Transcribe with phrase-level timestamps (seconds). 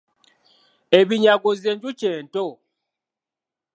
[0.99, 2.45] Ebinyago z’enjuki ento.